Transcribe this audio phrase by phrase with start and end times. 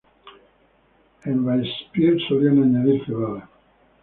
[1.25, 3.47] En Vallespir solían añadir cebada.